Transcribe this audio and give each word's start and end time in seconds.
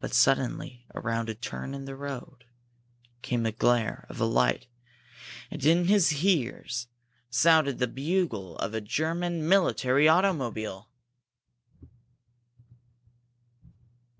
But 0.00 0.12
suddenly, 0.14 0.84
around 0.96 1.28
a 1.28 1.34
turn 1.36 1.72
in 1.72 1.84
the 1.84 1.94
road, 1.94 2.44
came 3.22 3.46
a 3.46 3.52
glare 3.52 4.04
of 4.08 4.18
light, 4.18 4.66
and 5.48 5.64
in 5.64 5.84
his 5.84 6.12
ears 6.24 6.88
sounded 7.30 7.78
the 7.78 7.86
bugle 7.86 8.56
of 8.56 8.74
a 8.74 8.80
German 8.80 9.48
military 9.48 10.08
automobile. 10.08 10.88